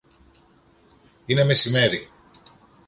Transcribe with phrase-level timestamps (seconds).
[1.25, 2.09] Είναι μεσημέρι!